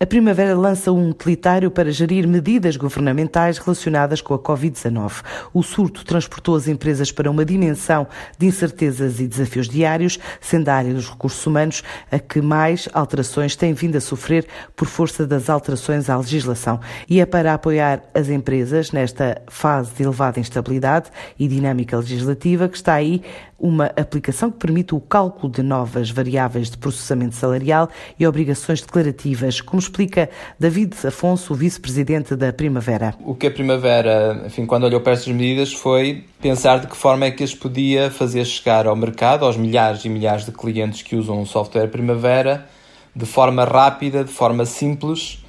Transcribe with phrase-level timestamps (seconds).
[0.00, 5.24] A Primavera lança um utilitário para gerir medidas governamentais relacionadas com a Covid-19.
[5.52, 8.06] O surto transportou as empresas para uma dimensão
[8.38, 11.82] de incertezas e desafios diários, sendo a área dos recursos humanos
[12.12, 16.78] a que mais alterações tem vindo a sofrer por força das alterações à legislação.
[17.08, 22.76] E é para apoiar as empresas nesta fase de elevada instabilidade e dinâmica legislativa que
[22.76, 23.20] está aí
[23.58, 29.60] uma aplicação que permite o cálculo de novas variáveis de processamento salarial e obrigações declarativas,
[29.60, 33.14] como explica David Afonso, vice-presidente da Primavera.
[33.24, 37.26] O que a Primavera, enfim, quando olhou para estas medidas foi pensar de que forma
[37.26, 41.16] é que as podia fazer chegar ao mercado, aos milhares e milhares de clientes que
[41.16, 42.66] usam o software Primavera,
[43.14, 45.42] de forma rápida, de forma simples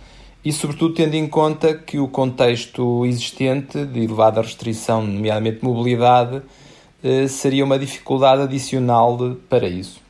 [0.44, 6.41] e, sobretudo, tendo em conta que o contexto existente de elevada restrição, nomeadamente mobilidade,
[7.03, 9.17] eh, seria uma dificuldade adicional
[9.49, 10.02] para isso.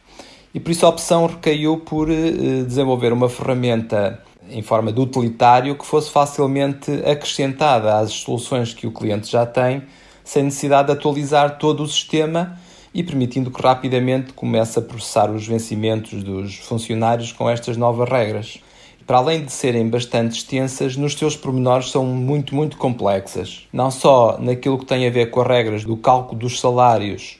[0.53, 5.75] E por isso a opção recaiu por eh, desenvolver uma ferramenta em forma de utilitário
[5.75, 9.83] que fosse facilmente acrescentada às soluções que o cliente já tem,
[10.23, 12.57] sem necessidade de atualizar todo o sistema
[12.93, 18.59] e permitindo que rapidamente comece a processar os vencimentos dos funcionários com estas novas regras
[19.09, 23.67] para além de serem bastante extensas, nos seus pormenores são muito, muito complexas.
[23.73, 27.39] Não só naquilo que tem a ver com as regras do cálculo dos salários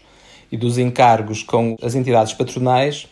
[0.52, 3.08] e dos encargos com as entidades patronais,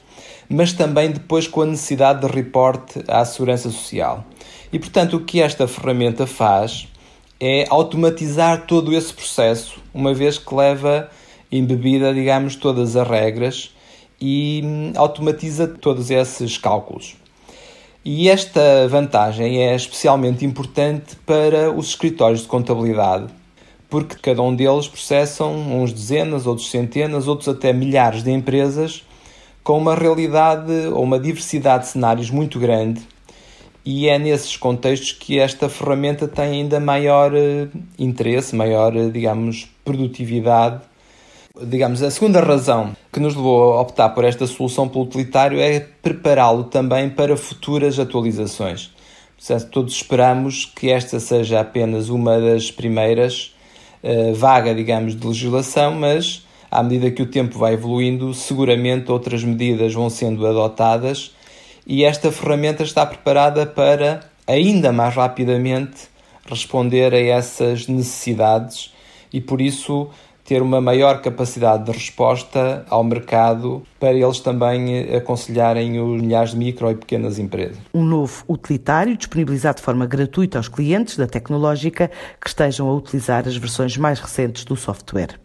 [0.49, 4.25] mas também depois com a necessidade de reporte à Segurança Social.
[4.71, 6.88] E, portanto, o que esta ferramenta faz
[7.39, 11.09] é automatizar todo esse processo, uma vez que leva
[11.52, 13.75] embebida, digamos, todas as regras
[14.19, 17.15] e hum, automatiza todos esses cálculos.
[18.03, 23.27] E esta vantagem é especialmente importante para os escritórios de contabilidade,
[23.89, 29.03] porque cada um deles processam uns dezenas, outros centenas, outros até milhares de empresas
[29.63, 33.02] com uma realidade ou uma diversidade de cenários muito grande.
[33.83, 39.69] E é nesses contextos que esta ferramenta tem ainda maior eh, interesse, maior, eh, digamos,
[39.83, 40.81] produtividade
[41.65, 45.80] digamos, a segunda razão que nos levou a optar por esta solução pelo utilitário é
[45.80, 48.92] prepará-lo também para futuras atualizações.
[49.37, 53.55] Portanto, todos esperamos que esta seja apenas uma das primeiras
[54.07, 59.43] uh, vaga, digamos, de legislação, mas à medida que o tempo vai evoluindo, seguramente outras
[59.43, 61.35] medidas vão sendo adotadas
[61.85, 66.09] e esta ferramenta está preparada para ainda mais rapidamente
[66.45, 68.93] responder a essas necessidades
[69.31, 70.09] e por isso
[70.47, 76.58] ter uma maior capacidade de resposta ao mercado para eles também aconselharem os milhares de
[76.58, 77.77] micro e pequenas empresas.
[77.93, 82.09] Um novo utilitário disponibilizado de forma gratuita aos clientes da tecnológica
[82.39, 85.37] que estejam a utilizar as versões mais recentes do software.